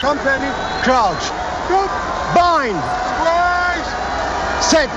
[0.00, 0.48] Company,
[0.82, 1.30] crouch.
[2.32, 2.80] Bind.
[4.62, 4.88] Set.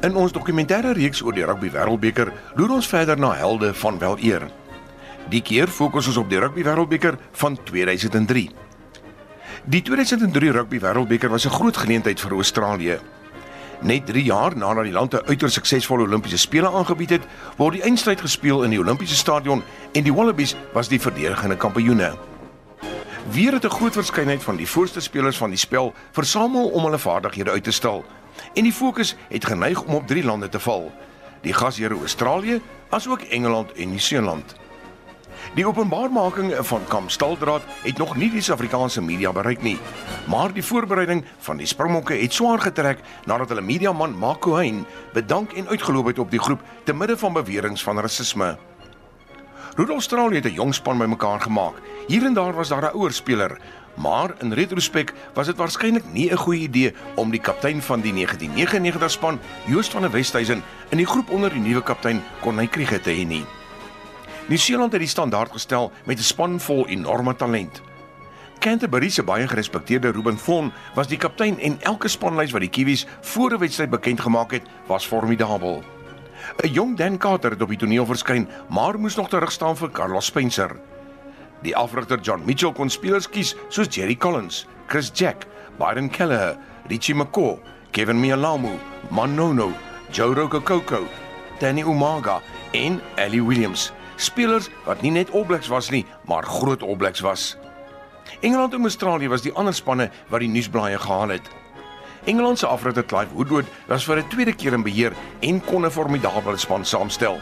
[0.00, 4.22] In ons dokumentêre reeks oor die Rugby Wêreldbeker loer ons verder na helde van wel
[4.22, 4.52] eer.
[5.32, 8.48] Die keer fokus ons op die Rugby Wêreldbeker van 2003.
[9.64, 12.98] Die 2003 Rugby Wêreldbeker was 'n groot geleentheid vir Australië.
[13.80, 17.22] Net 3 jaar nadat die land 'n uiters suksesvolle Olimpiese spele aangebied het,
[17.56, 22.18] word die eindstryd gespeel in die Olimpiese stadion en die Wallabies was die verdedigende kampioene.
[23.30, 26.98] Weer het 'n groot verskeidenheid van die voorste spelers van die spel versamel om hulle
[26.98, 28.04] vaardighede uit te stal.
[28.54, 30.92] En die fokus het geneig om op drie lande te val:
[31.40, 32.60] die gasheer Australië,
[32.90, 34.62] asook Engeland en Nieu-Seeland.
[35.52, 39.76] Die openbaarmaking van Kamp Staldraad het nog nie die Suid-Afrikaanse media bereik nie,
[40.26, 45.52] maar die voorbereiding van die Springbokke het swaar getrek nadat hulle mediaman Marco Hein bedank
[45.52, 48.56] en uitgeloop het op die groep te midde van beweringe van rasisme.
[49.76, 51.74] Rudolf Australië het 'n jong span bymekaar gemaak.
[52.06, 53.60] Hier en daar was daar 'n ouer speler,
[53.94, 58.12] maar in retrospek was dit waarskynlik nie 'n goeie idee om die kaptein van die
[58.12, 62.22] 1999 span, Joost van der Westhuizen, in die groep onder die nuwe kaptein
[62.70, 63.44] Kriege te hê nie.
[64.44, 67.82] Nieu-Seeland het die standaard gestel met 'n span vol enorme talent.
[68.58, 73.06] Canterbury se baie gerespekteerde Ruben Von was die kaptein en elke spanlys wat die Kiwis
[73.20, 75.82] voor 'n wedstryd bekend gemaak het, was formidabel.
[76.62, 79.90] 'n Jong Dan Carter het op die toneel verskyn, maar moes nog terug staan vir
[79.90, 80.76] Carlos Spencer.
[81.62, 85.46] Die afrigter John Mitchell kon spelers kies soos Jerry Collins, Chris Jack,
[85.78, 86.56] Byron Kelleher,
[86.88, 87.58] Richie McCaw,
[87.90, 89.72] Kevin Mialamu, Manono,
[90.10, 91.06] Joe Rokoko,
[91.58, 92.40] Danny Umaga
[92.72, 93.92] en Ellie Williams.
[94.16, 97.56] Spelers wat nie net All Blacks was nie, maar groot All Blacks was.
[98.40, 101.50] Engeland en Australië was die ander spanne wat die nuusblaaie gehaal het.
[102.24, 105.90] Engeland se afrigter Clive Woodward was vir 'n tweede keer in beheer en kon 'n
[105.90, 107.40] formidabele span saamstel.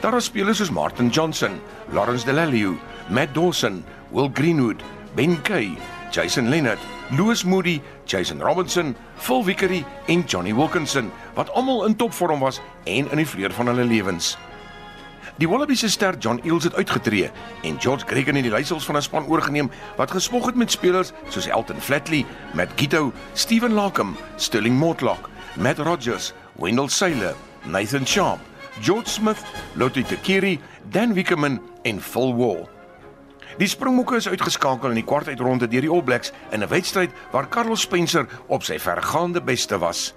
[0.00, 1.60] Daar was spelers soos Martin Johnson,
[1.92, 2.76] Lawrence Delalue,
[3.08, 4.82] Matt Dawson, Will Greenwood,
[5.14, 5.78] Ben Kay,
[6.10, 6.78] Jason Leonard,
[7.10, 13.10] Louis Moody, Jason Robinson, Phil Vickery en Johnny Wilkinson wat almal in topvorm was en
[13.10, 14.36] in die vleur van hulle lewens.
[15.36, 17.30] Die Wallabies se ster John Eales het uitgetree
[17.62, 21.12] en George Gregan het die leiersels van 'n span oorgeneem wat gespog het met spelers
[21.28, 22.24] soos Elton Flatley,
[22.54, 28.38] Matt Gito, Steven Larkham, Sterling Mortlock, Matt Rogers, Wendell Sailor, Nathan Sharp,
[28.80, 30.60] George Smith, Lottie Tekiri,
[30.90, 32.68] Dan Wickerman en Phil Wall.
[33.58, 37.48] Die Springbokke is uitgeskakel in die kwartuitronde deur die All Blacks in 'n wedstryd waar
[37.48, 40.14] Carlos Spencer op sy vergaande beste was.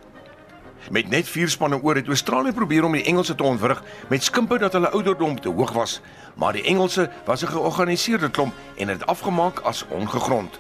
[0.92, 4.58] Met net 4 spanne oor het Australië probeer om die Engelse te ontwrig met skimpe
[4.58, 6.02] dat hulle ouderdom te hoog was,
[6.36, 10.60] maar die Engelse was 'n georganiseerde klomp en het afgemaak as ongegrond.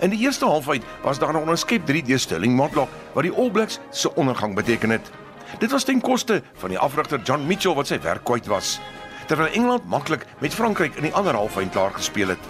[0.00, 3.50] In die eerste halfuit was daar 'n onderskep 3 deur Sterling Mortlock wat die All
[3.50, 5.10] Blacks se ondergang beteken het.
[5.58, 8.80] Dit was ten koste van die afrigter John Mitchell wat sy werk kwyt was,
[9.26, 12.44] terwyl Engeland maklik met Frankryk in die ander halfuit klaar gespeel het.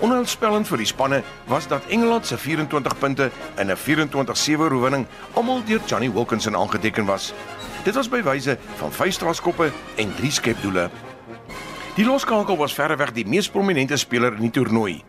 [0.00, 5.64] Onheilspellend vir die spanne was dat Engeland se 24 punte in 'n 24-7 oorwinning almal
[5.64, 7.32] deur Johnny Wilkinson aangeteken was.
[7.84, 10.90] Dit was by wyse van vyf strafskoppe en drie skepdoele.
[11.94, 15.02] Die loskakel was verreweg die mees prominente speler in die toernooi.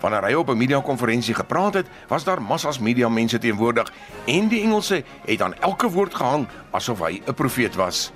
[0.00, 3.92] Wanneer hy op 'n media-konferensie gepraat het, was daar massas media-mense teenwoordig
[4.26, 8.12] en die Engelse het aan elke woord gehang asof hy 'n profeet was.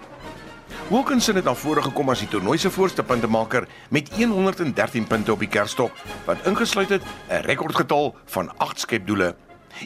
[0.89, 5.39] Wilkinson het na vore gekom as die toernooi se voorste puntemaker met 113 punte op
[5.39, 5.93] die kerstok
[6.27, 9.35] wat ingesluit het 'n rekordgetal van 8 skepdoele.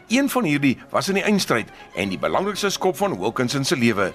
[0.08, 4.12] Een van hierdie was in die eindstryd en die belangrikste skop van Wilkinson se lewe.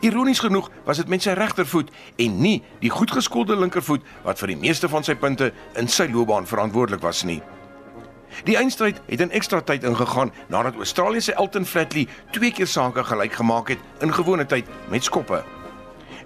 [0.00, 4.56] Ironies genoeg was dit met sy regtervoet en nie die goedgeskoelde linkervoet wat vir die
[4.56, 7.42] meeste van sy punte in sy loopbaan verantwoordelik was nie.
[8.44, 13.04] Die eindstryd het in ekstra tyd ingegaan nadat Australië se Elton Flatley twee keer sake
[13.04, 15.42] gelyk gemaak het in gewone tyd met skoppe.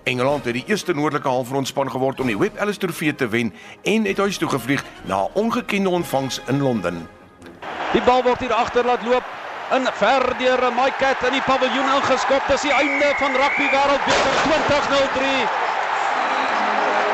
[0.04, 4.04] Engeland het die eerste noordelike halfrondspan geword om die Webb Ellis Trofee te wen en
[4.04, 7.08] het huis toe gevlieg na ongekende ontvangs in Londen.
[7.92, 9.24] Die bal word hier agter laat loop
[9.72, 12.44] in ver deur Mike Cat in die paviljoen ingeskop.
[12.48, 15.62] Dis die einde van rugby wêreldbeker 2003.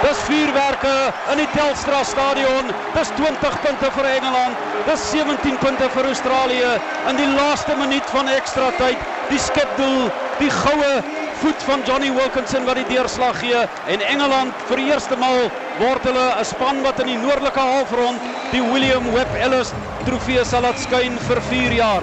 [0.01, 0.95] Dis vuurwerke
[1.33, 2.73] in die Telstra stadion.
[2.97, 4.57] Dis 20 punte vir Engeland.
[4.89, 6.73] Dis 17 punte vir Australië
[7.13, 8.99] in die laaste minuut van ekstra tyd.
[9.29, 10.09] Die skipdoel,
[10.41, 11.03] die goue
[11.41, 13.61] voet van Johnny Wilkinson wat die deurslag gee
[13.93, 15.51] en Engeland vir die eerste maal
[15.81, 18.21] word hulle 'n span wat in die noordelike halfrond
[18.53, 19.73] die William Webb Ellis
[20.05, 22.03] trofee sal laat skyn vir 4 jaar.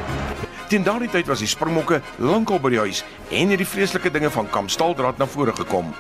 [0.70, 4.30] Teen daardie tyd was die Springbokke lankal by die huis en het die vreeslike dinge
[4.30, 5.94] van Kamp Staaldraad na vore gekom.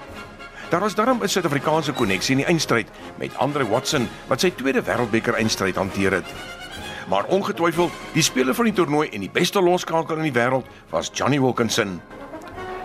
[0.69, 2.87] Daar was darm 'n Suid-Afrikaanse koneksie in die eindstryd
[3.17, 6.25] met Andre Watson wat sy tweede Wêreldbeker eindstryd hanteer het.
[7.07, 11.09] Maar ongetwyfeld, die speler van die toernooi en die beste loskakel in die wêreld was
[11.13, 12.01] Johnny Wilkinson.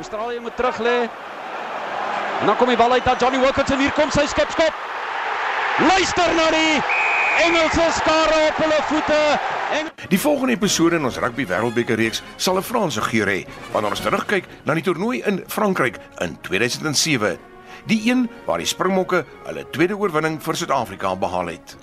[0.03, 0.99] Australië moet terug lê.
[2.41, 4.75] En dan kom die bal uit na Johnny Wilkinson hier kom sy skipskop.
[5.87, 6.81] Luister na die
[7.45, 9.21] Engelse skare op hulle voete.
[9.79, 13.95] En Die volgende episode in ons rugby wêreldbeker reeks sal 'n Franse geur hê wanneer
[13.95, 17.39] ons terugkyk na die toernooi in Frankryk in 2007.
[17.87, 21.77] Die een waar die Springbokke hulle tweede oorwinning vir Suid-Afrika behaal het.